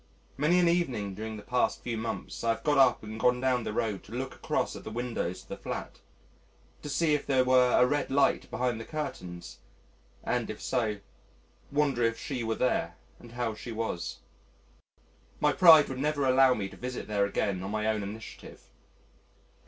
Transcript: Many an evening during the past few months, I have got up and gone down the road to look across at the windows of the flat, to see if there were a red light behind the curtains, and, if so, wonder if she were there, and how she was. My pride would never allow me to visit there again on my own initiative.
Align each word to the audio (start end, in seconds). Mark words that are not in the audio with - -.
Many 0.35 0.57
an 0.57 0.67
evening 0.67 1.13
during 1.13 1.37
the 1.37 1.43
past 1.43 1.83
few 1.83 1.95
months, 1.95 2.43
I 2.43 2.49
have 2.55 2.63
got 2.63 2.79
up 2.79 3.03
and 3.03 3.19
gone 3.19 3.39
down 3.39 3.63
the 3.63 3.71
road 3.71 4.03
to 4.05 4.11
look 4.13 4.33
across 4.33 4.75
at 4.75 4.83
the 4.83 4.89
windows 4.89 5.43
of 5.43 5.49
the 5.49 5.57
flat, 5.57 5.99
to 6.81 6.89
see 6.89 7.13
if 7.13 7.27
there 7.27 7.43
were 7.45 7.73
a 7.79 7.85
red 7.85 8.09
light 8.09 8.49
behind 8.49 8.81
the 8.81 8.83
curtains, 8.83 9.59
and, 10.23 10.49
if 10.49 10.59
so, 10.59 11.01
wonder 11.71 12.01
if 12.01 12.17
she 12.19 12.43
were 12.43 12.55
there, 12.55 12.95
and 13.19 13.33
how 13.33 13.53
she 13.53 13.71
was. 13.71 14.17
My 15.39 15.53
pride 15.53 15.87
would 15.87 15.99
never 15.99 16.25
allow 16.25 16.55
me 16.55 16.67
to 16.69 16.77
visit 16.77 17.05
there 17.07 17.27
again 17.27 17.61
on 17.61 17.69
my 17.69 17.85
own 17.85 18.01
initiative. 18.01 18.63